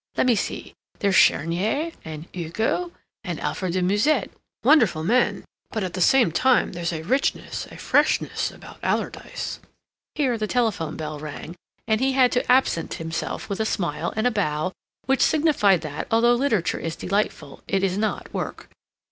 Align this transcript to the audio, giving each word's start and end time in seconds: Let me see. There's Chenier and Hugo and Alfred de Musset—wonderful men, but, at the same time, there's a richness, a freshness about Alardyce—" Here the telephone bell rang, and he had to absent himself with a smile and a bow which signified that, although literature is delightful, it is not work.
Let 0.17 0.25
me 0.25 0.33
see. 0.33 0.73
There's 0.97 1.15
Chenier 1.15 1.91
and 2.03 2.27
Hugo 2.33 2.91
and 3.23 3.39
Alfred 3.39 3.73
de 3.73 3.83
Musset—wonderful 3.83 5.03
men, 5.03 5.45
but, 5.69 5.83
at 5.83 5.93
the 5.93 6.01
same 6.01 6.31
time, 6.31 6.71
there's 6.71 6.91
a 6.91 7.03
richness, 7.03 7.67
a 7.69 7.77
freshness 7.77 8.49
about 8.49 8.79
Alardyce—" 8.81 9.59
Here 10.15 10.39
the 10.39 10.47
telephone 10.47 10.97
bell 10.97 11.19
rang, 11.19 11.55
and 11.87 12.01
he 12.01 12.13
had 12.13 12.31
to 12.31 12.51
absent 12.51 12.95
himself 12.95 13.47
with 13.47 13.59
a 13.59 13.63
smile 13.63 14.11
and 14.15 14.25
a 14.25 14.31
bow 14.31 14.71
which 15.05 15.21
signified 15.21 15.81
that, 15.81 16.07
although 16.09 16.33
literature 16.33 16.79
is 16.79 16.95
delightful, 16.95 17.61
it 17.67 17.83
is 17.83 17.95
not 17.95 18.33
work. 18.33 18.71